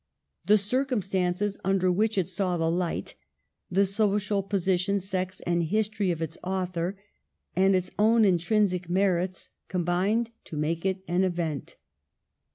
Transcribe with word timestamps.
The 0.47 0.57
circumstances 0.57 1.59
under 1.63 1.91
which 1.91 2.17
it 2.17 2.27
saw 2.27 2.57
the 2.57 2.71
light— 2.71 3.13
the 3.69 3.85
social 3.85 4.41
position, 4.41 4.99
sex, 4.99 5.41
and 5.41 5.61
history 5.61 6.09
of 6.09 6.23
its 6.23 6.39
author— 6.43 6.97
and 7.55 7.75
its 7.75 7.91
own 7.99 8.23
intrin 8.23 8.67
sic 8.67 8.89
merits, 8.89 9.51
combined 9.67 10.31
to 10.45 10.57
make 10.57 10.87
it 10.87 11.03
an 11.07 11.23
event. 11.23 11.75